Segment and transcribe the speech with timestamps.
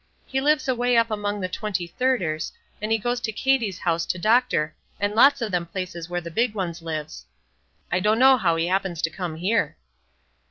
[0.25, 2.51] "He lives away up among the Twenty thirders,
[2.81, 6.31] and he goes to Cady's house to doctor, and lots of them places where the
[6.31, 7.27] big ones lives.
[7.91, 9.77] I dunno how he happens to come here."